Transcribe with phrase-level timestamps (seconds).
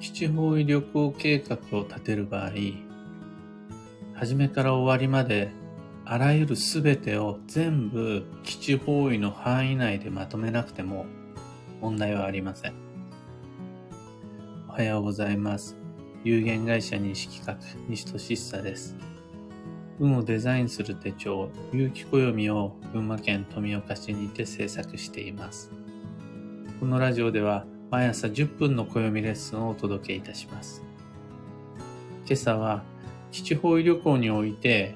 [0.00, 2.50] 基地方位旅行計画を立てる場合、
[4.14, 5.50] 初めから終わりまで
[6.04, 11.06] あらゆるすべてを全部基地方位の範囲内でまとめなくても
[11.80, 12.74] 問題はありません。
[14.68, 15.76] おはようございます。
[16.24, 17.58] 有限会社西企画
[17.88, 18.96] 西俊久です。
[19.98, 25.70] 運をデザインする手帳、有機暦を群馬県富岡市にて制作しています。
[26.78, 27.64] このラジオでは
[27.96, 30.84] 毎朝10分の暦レッスンをお届けいたします。
[32.26, 32.82] 今朝は
[33.32, 34.94] 基地方位旅行において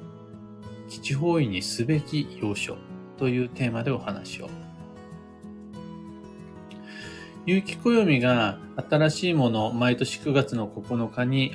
[0.90, 2.76] 基地方位にすべき要所
[3.16, 4.50] というテーマでお話を。
[7.46, 8.58] 有機暦が
[8.90, 11.54] 新しいもの毎年9月の9日に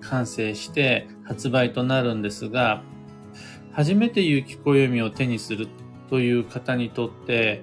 [0.00, 2.82] 完成して発売となるんですが、
[3.70, 5.68] 初めて有機暦を手にする
[6.10, 7.62] という方にとって、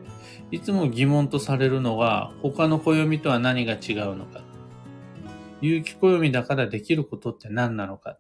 [0.50, 4.42] いつも疑問とされるのは、他の暦とは何が違うのか。
[5.62, 8.18] 有機暦だからできることって何なのか。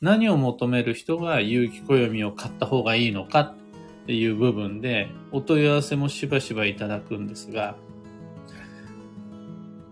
[0.00, 3.54] 何を求める人が有機暦を買った方がいいのかっ
[4.06, 7.76] ていう部分で、お問い合わせもしばしばいただくんですが、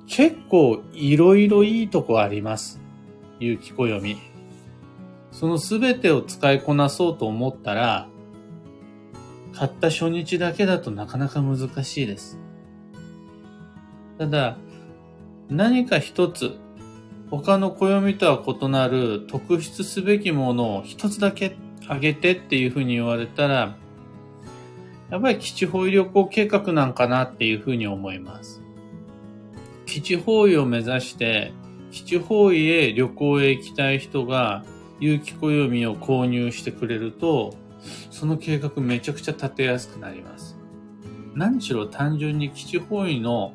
[0.07, 2.81] 結構いろいろいいとこあります。
[3.39, 4.17] 有機暦。
[5.31, 8.09] そのすべてを使いこなそうと思ったら、
[9.57, 12.39] 買った初日だけだとなかなか難しいです。
[14.19, 14.57] ただ、
[15.49, 16.57] 何か一つ、
[17.31, 21.57] 他の暦とは異なる特筆すべきものを一つだけ
[21.89, 23.77] あげてっていうふうに言われたら、
[25.11, 28.63] やっぱり基地方位旅行計画なんかなっていうふうに思います。
[29.87, 31.53] 基地方位を目指して、
[31.91, 34.65] 基地方位へ旅行へ行きたい人が、
[35.01, 37.55] 有機暦を購入してくれると、
[38.11, 40.57] その計画めちゃくちゃ立てやすくなります。
[41.35, 43.53] 何しろ単純に基地方位の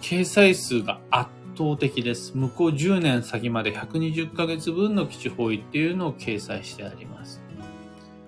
[0.00, 2.36] 掲載数が圧倒的です。
[2.36, 7.42] 向こう10年先まで120ヶ月分の基地方位っていうのを掲載してあります。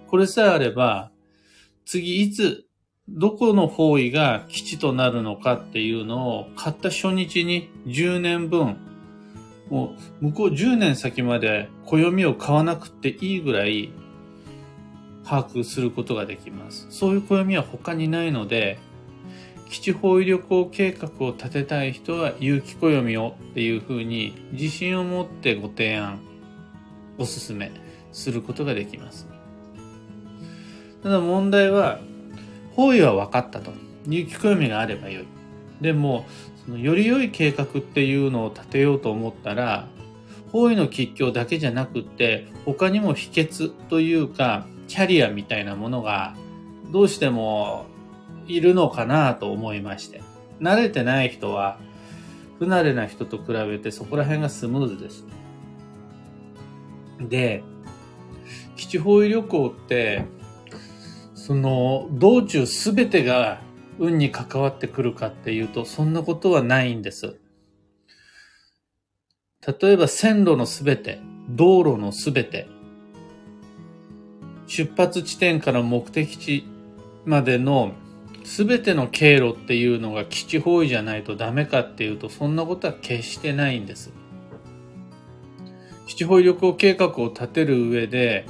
[0.08, 1.10] これさえあれば、
[1.86, 2.66] 次いつ、
[3.08, 8.76] どこの方位が基地となるのかっていうのを買った初日に10年分、
[9.70, 13.90] もう向こう10年先まで暦を買わなくていいぐらい
[15.24, 16.86] 把握することができます。
[16.90, 18.78] そういう暦は他にないので、
[19.70, 26.20] 基地方位旅行計画を立てたい人は有機暦をっていうふうに自信を持ってご提案、
[27.18, 27.72] おすすめ
[28.12, 29.26] することができます。
[31.02, 31.98] ただ問題は、
[32.76, 33.72] 方位は分かったと。
[34.06, 35.24] 有機暦があればよい。
[35.80, 36.26] でも、
[36.64, 39.88] そのより良い計画っていうのを立てようと思ったら、
[40.52, 46.36] 方位の吉凶だけじゃなくって、他にも秘訣というか、キャリアみたいなものが
[46.92, 47.86] どうしても
[48.46, 50.22] いるのかなと思いまして。
[50.60, 51.80] 慣れてない人は
[52.60, 55.24] 不慣れな人と比べてそこら辺がスムーズです。
[57.18, 57.64] で、
[58.76, 60.26] 基地方位旅行って、
[61.34, 63.60] その道中すべてが
[63.98, 67.40] 運に関わってくるかっていうと、そんなことはないんです。
[69.66, 71.18] 例えば線路のすべて、
[71.48, 72.68] 道路のすべて、
[74.66, 76.66] 出発地点から目的地
[77.24, 77.92] までの
[78.44, 84.12] 全ての経路っていうのが基地方位じゃないとダメかっていうとそんなことは決してないんです。
[86.06, 88.46] 基地方位旅行計画を立てる上で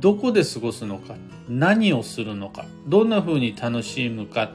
[0.00, 1.14] どこで過ごすのか
[1.48, 4.50] 何をするのかどんな風に楽しむかっ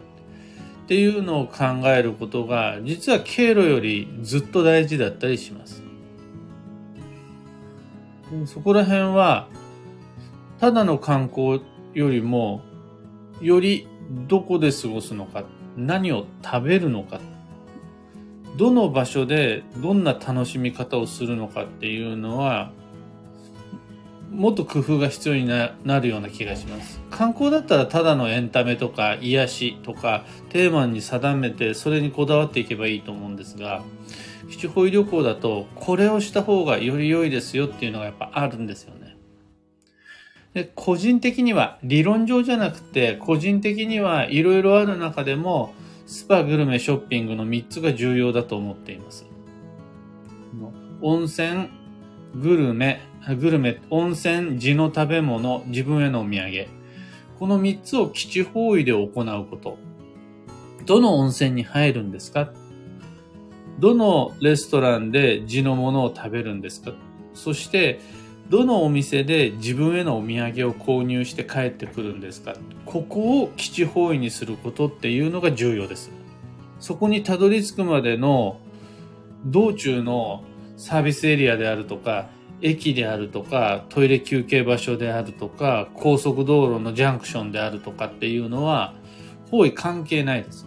[0.87, 5.81] ていうのを考えることが実は経路よりずっと大事だったりします。
[8.45, 9.47] そこら辺は
[10.59, 11.61] ただの観光
[11.93, 12.61] よりも、
[13.41, 13.87] より
[14.27, 15.43] どこで過ごすのか、
[15.77, 17.21] 何を食べるのか、
[18.57, 22.71] どの場所でどんな楽しみ方をするのかっていうのは、
[24.31, 27.01] もっと工夫が必要になるような気がします。
[27.09, 33.81] 観光だったらただのエンタメとか癒しとかテーマに定めてそれにこだわっていけばいいと思うんですが、
[34.49, 38.98] 基地方位旅行だとこれをした方がより良いですよっていうのがやっぱあるんですよね。
[40.53, 45.73] で個人的には理論上じゃなくて個人的にはいろいろある中でも
[46.07, 49.27] スパグルメショッピングの3つが重要だと思っています。
[51.01, 51.69] 温泉
[52.35, 52.99] グルメ
[53.39, 56.67] グルメ温泉地の食べ物自分へのお土産。
[57.39, 59.77] この3つを基地方位で行うこと。
[60.85, 62.51] どの温泉に入るんですか？
[63.77, 66.93] どのレストランで地のものを食べるんですか？
[67.33, 67.99] そして
[68.49, 72.55] どのお店で自分へのお土産を購入して帰ってくるんですか？
[72.85, 76.09] ここを基地方位にすることっていうのが重要です。
[76.79, 78.59] そこにたどり着くまでの
[79.45, 80.43] 道中の
[80.77, 82.29] サービスエリアであるとか、
[82.61, 88.95] 駅であるとか、トイレ休憩場所であるとか、高速道路のジャンクションであるとかっていうのは、
[89.51, 90.65] 方位関係ないです。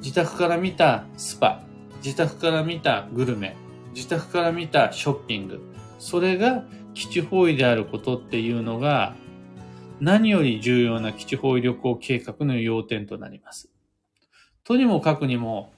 [0.00, 1.62] 自宅から見たスパ、
[2.04, 3.56] 自宅から見たグルメ、
[3.98, 5.60] 自宅から見たショッピング、
[5.98, 6.62] それが
[6.94, 9.16] 基地方位であることっていうのが、
[9.98, 13.72] 何より重要な基地方位旅行計画の要点となります。
[14.62, 15.72] とにもかくにも、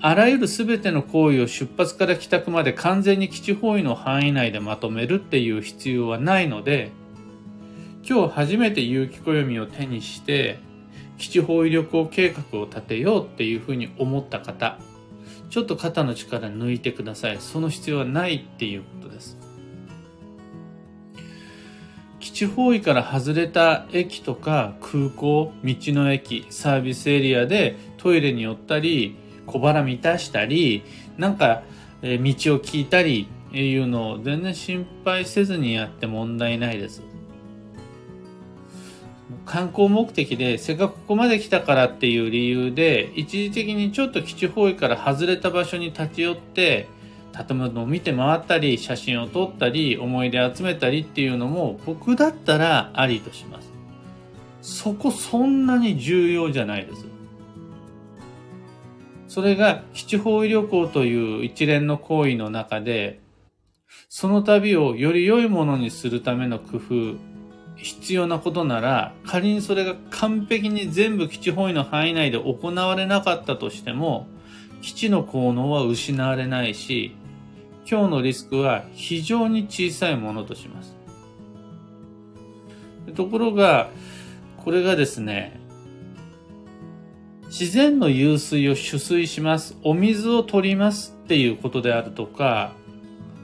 [0.00, 6.92] あらゆるすべての行為を出発から帰宅まで完全に基地方位の範囲内でまとめるっていう必要はないので、
[8.08, 10.60] 今日初めて有機暦を手にして、
[11.16, 14.78] 基地方位旅行計画を立てようっていうふうに思った方、
[15.50, 17.38] ちょっと肩の力抜いてください。
[17.40, 19.38] その必要はないっていうことです。
[22.20, 29.16] 基地方位から外れた駅とか空港、道の駅、サービスエリアでトイレに寄ったり、
[29.46, 30.82] 小腹満たしたり、
[31.16, 31.62] なんか、
[32.02, 37.02] え道を聞いたり、いうのを全然心配せずにやって問題ないです。
[39.44, 46.88] 観光目的でせっかくここまで来たからっていう理由で一時的にちょっと基地方位から外れた場所に立ち寄って
[47.46, 53.68] 建物を見て回ったり写真を撮ったり思い出集めたりっていうのも僕だったらありとします。
[54.60, 57.06] そこそんなに重要じゃないです。
[59.28, 63.20] それが基地方位旅行という一連の行為の中で
[64.08, 67.37] その旅をより良いものにするための工夫
[67.78, 74.26] 必要なことなら、仮にそれが完璧に全部基地本位の範囲内で行われなかったとしても、
[74.82, 77.14] 基地の効能は失われないし、
[77.90, 80.96] 今日のリスクは非常に小さいものとします。
[83.14, 83.90] ところが、
[84.58, 85.58] これがですね、
[87.46, 89.76] 自然の湧水を取水します。
[89.82, 92.72] お水を取りますっていうことであるとか、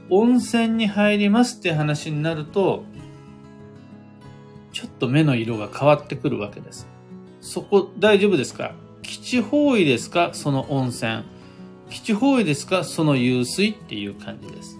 [0.09, 2.83] 温泉に入りますって話になると、
[4.99, 6.87] と目の色が変わってくるわけです。
[7.41, 8.73] そこ大丈夫ですか？
[9.01, 10.31] 基地方位ですか？
[10.33, 11.23] その温泉。
[11.89, 12.83] 基地方位ですか？
[12.83, 14.79] その湧水っていう感じです。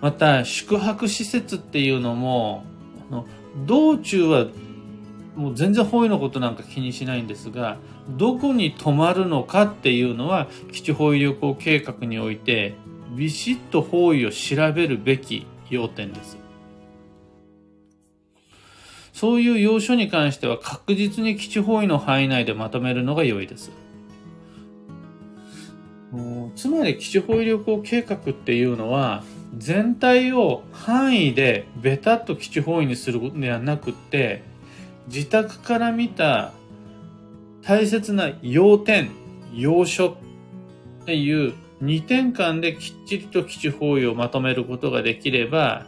[0.00, 2.64] また、宿泊施設っていうのも、
[3.10, 3.26] あの
[3.66, 4.46] 道中は
[5.36, 7.76] もう全然方位のことなんか気にしないんですが、
[8.08, 12.74] どこに泊まるのかっていうのは、基地方位旅行計画において、
[13.16, 16.38] ビシッと方位を調べるべき要点です。
[19.20, 23.70] そういう要所に関しては確実に基地方位の範囲内でまとめるのが良いです。
[26.56, 29.22] つまり基地方位旅行計画っていうのは
[29.58, 34.42] 全体を範囲でベタっと基地方位にするのではなくって
[35.08, 36.54] 自宅から見た
[37.60, 39.10] 大切な要点、
[39.52, 40.16] 要所
[41.02, 41.52] っていう
[41.82, 45.84] 2点間できっちりと基地方位をまとめることができれば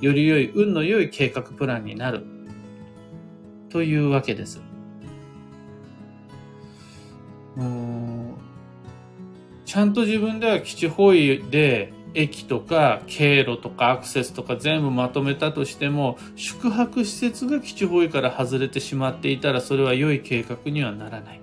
[0.00, 2.24] より良い、運の良い計画プランになる
[3.74, 4.62] というわけです。
[9.64, 21.40] ちゃんと自分では基地方位で駅とか経路とかアクセスとか全部まとめたとしても宿泊施設が基地方位から外れてしまっていたらそれは良い計画にはならない。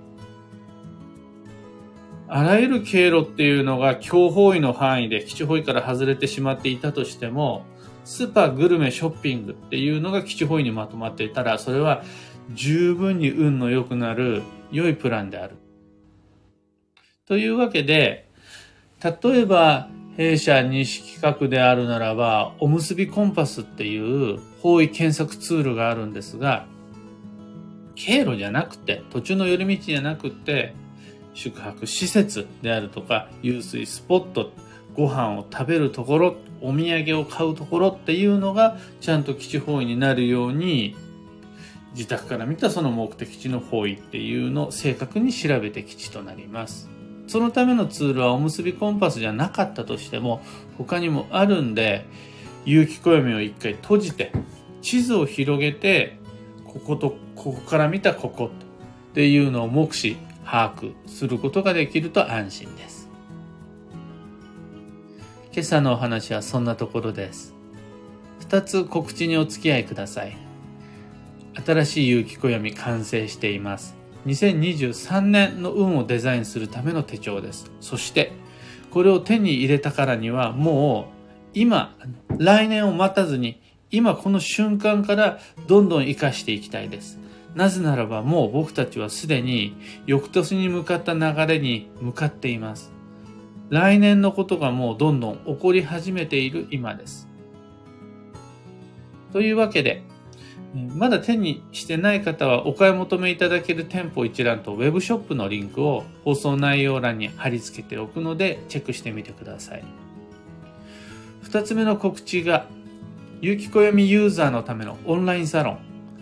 [2.29, 7.65] あらゆる経路っていうのが強方位の範囲で基地方位から外れてしまっていたとしても
[8.03, 12.03] スーパー、グルメ、ショッピングっていうのが基地方位にまとまっていたら、それは
[12.53, 15.55] 十分に運の良くなる良いプランである。
[17.27, 18.27] というわけで、
[19.03, 26.65] 例えば、弊社西企画であるならば、おむすびコンパスっていう方位検索ツールがあるんですが、
[27.95, 30.73] 経路じゃなくて、途中の寄り道じゃなくて、
[31.33, 34.51] 宿泊施設であるとか、湧水スポット、
[34.93, 40.95] ご飯を食べるところ、お土産を買うところっていうのがちゃんと基地方位になるように
[41.93, 46.89] 自宅から見たその目的地の方位っていうのを正確に調べて基地となります。
[47.27, 50.41] そのためのツールはおむすびコンパスじゃなかったとしても
[50.77, 52.05] 他にもあるんで
[52.65, 54.33] 有機暦を一回閉じて
[54.81, 56.19] 地図を広げて
[56.65, 58.51] こことここから見たここ
[59.11, 63.00] っていうのを目視把握することができると安心です。
[65.53, 67.53] 今朝のお話はそんなところです。
[68.39, 70.37] 二つ告知にお付き合いください。
[71.65, 73.93] 新しい有機暦完成しています。
[74.27, 77.69] 2023年の運をデザインするための手帳です。
[77.81, 78.31] そして、
[78.91, 81.97] これを手に入れたからにはもう今、
[82.37, 87.19] 来年を待たずに今この瞬間からどんどん活かしていきたいです。
[87.55, 92.93] なぜならばもう僕たちはすでに翌年に向かった流れに向かっています。
[93.71, 97.29] 来年のことがもうどんどん起こり始めている今です。
[99.31, 100.03] というわけで、
[100.93, 109.83] まだ手にしてない方はお買い求めいただける店舗一覧と web ショップのリンクを放送内容欄に貼り付けておくのでチェックしてみてください。
[111.41, 112.65] 二つ目の告知が、
[113.39, 115.79] 有機暦ユーザーのためのオンラインサロン、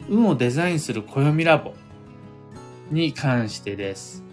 [0.08, 1.74] 運をデザインする暦ラボ
[2.92, 4.29] に関してです。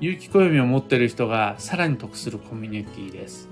[0.00, 3.48] 有機暦を持っている人がさらに得するコミュニティです。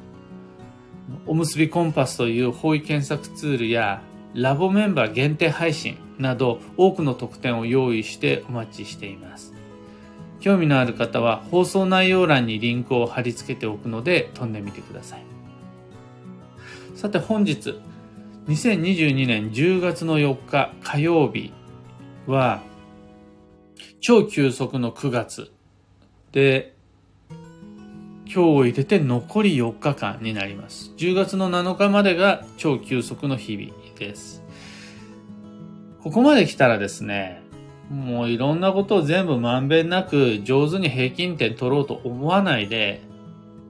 [1.27, 4.03] おむすびコンパスという方位検索ツールや
[4.35, 9.53] ラボメンバー限定配信など多くの特典を用意してお待ちしています。
[10.41, 15.25] 興味のある方は放送内容欄にリンクを貼り付けておくので飛んでみてください。
[16.95, 17.75] さて本日、
[18.49, 21.53] 2022年10月の4日火曜日
[22.27, 22.63] は
[24.01, 25.53] 超急速の9月
[26.33, 26.75] で
[28.27, 30.93] 今日を入れて残り4日間になります。
[30.99, 34.43] 10月の7日までが超急速の日々です。
[36.03, 37.43] ここまで来たらですね、
[37.91, 43.01] もういろんなことを全部まんべんなく上手に平均点取ろうと思わないで、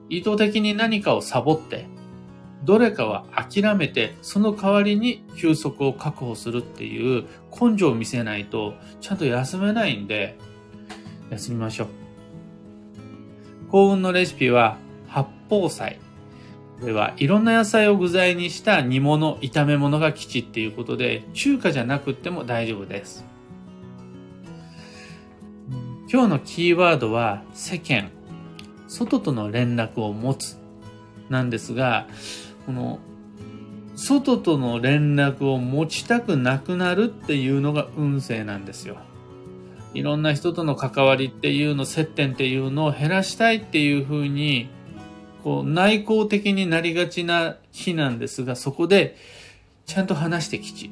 [0.09, 1.85] 意図的に何かをサボって、
[2.65, 10.37] どれかは諦めて、その代わりに休息を確保するっていう根性を見せないと、ちゃんと休めないんで、
[11.29, 12.08] 休みましょう。
[13.71, 15.99] 幸運のレシピは八宝菜。
[16.79, 23.25] これはいろんな野菜を具材にした煮物、炒め物が基地っていうことで、中華じゃなくても大丈夫です。
[26.11, 28.09] 今日のキーワードは世間、
[28.87, 30.57] 外との連絡を持つ
[31.29, 32.07] なんですが、
[32.65, 32.97] この
[33.95, 38.97] 外との連絡を持ちたくなくなるっていうのが運勢なんですよ。
[39.93, 44.69] いろんな人との関わりっていうの、接点っていうのを減らしたいっていうふうに、
[45.43, 49.15] こう内向的になりがちな日なんですが、そこで
[49.85, 50.91] ちゃんと話してきち。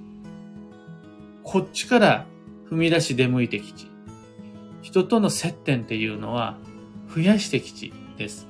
[1.44, 2.26] こっちから
[2.70, 3.88] 踏み出し出向いてきち。
[4.82, 6.58] 人との接点っていうのは
[7.14, 8.48] 増やしてきちです。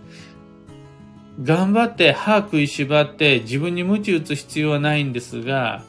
[1.41, 5.83] 頑張って歯食いしばって自分に鞭打つ必要はないんですが、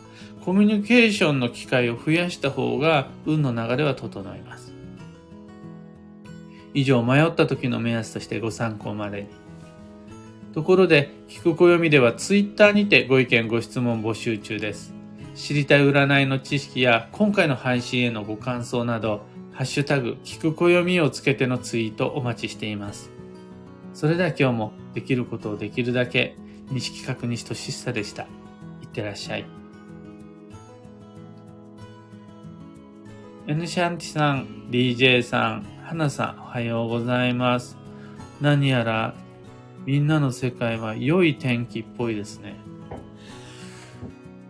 [0.49, 4.73] コミュニケーションの機会を増やした方が運の流れは整います。
[6.73, 9.29] 以上、迷った時の目安としてご参考までに。
[10.55, 14.95] ところで、聞く暦では Twitter にてご意見ご質問募集中です。
[15.35, 23.11] 知りたい占いの知識や今回の配信へのご感想など、ハッシュタグ、聞く暦をつけてのツイートお待ちしています。
[23.93, 26.37] それでは今日もできることをできるだけ、
[26.71, 28.23] 西企画西俊久でした。
[28.23, 29.58] いってらっしゃい。
[33.49, 37.79] エヌシャンティさん、DJ さん、花さん、おはようございます。
[38.43, 39.15] 何やら、
[39.87, 42.57] みんなの世界は良い天気っぽいですね。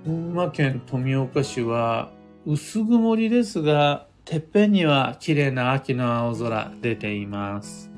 [0.05, 2.11] 群馬県富岡市は
[2.45, 7.93] 薄曇りですが、てっぺんには綺麗な秋の青空出ています。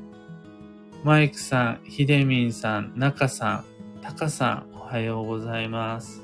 [1.02, 3.64] マイクさん、ひでみんさん、中さ
[4.00, 6.20] ん、たかさん、おはようございます。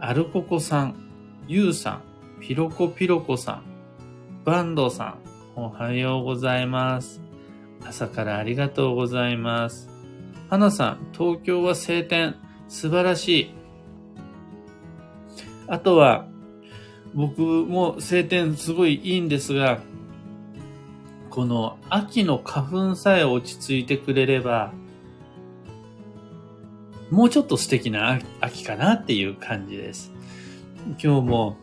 [0.00, 0.94] アルココさん、
[1.46, 3.62] ゆうさん、ピロコピロコさん、
[4.44, 5.16] バンドさ
[5.56, 7.22] ん、おはようございます。
[7.84, 9.88] 朝からありがとうございます。
[10.50, 12.36] 花さん、東京は晴天、
[12.68, 13.54] 素晴らしい。
[15.66, 16.26] あとは、
[17.14, 19.80] 僕も晴天すごいいいんですが、
[21.30, 24.72] この秋の花粉さえ落ち着いてくれれば、
[27.10, 30.12] もうちょっと素敵な秋かなっていう感じです。
[31.02, 31.56] 今日も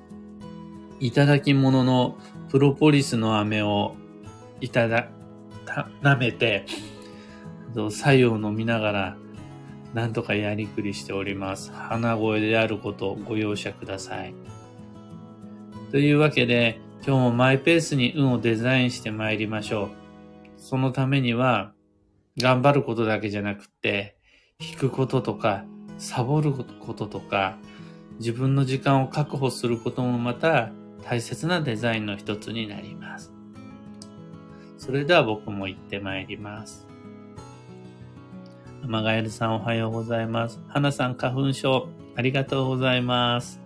[1.03, 2.17] いただき物の
[2.49, 3.97] プロポリスの飴を
[4.61, 5.09] いただ、
[5.65, 6.65] た、舐めて、
[7.91, 9.17] 作用を飲みながら、
[9.93, 11.73] なんとかやりくりしております。
[11.73, 14.33] 鼻声であることをご容赦ください。
[15.91, 19.89] というわけで、今日もマイペースに運をデザインして参りましょう。
[20.55, 21.73] そのためには、
[22.37, 24.15] 頑張ることだけじゃなくって、
[24.57, 25.65] 引くこととか、
[25.97, 27.57] サボることとか、
[28.19, 30.71] 自分の時間を確保することもまた
[31.03, 33.31] 大切なデザインの一つになります。
[34.77, 36.87] それでは僕も行ってまいります。
[38.83, 40.59] アマガエルさんおはようございます。
[40.67, 43.62] 花さん花粉症ありがとうございます。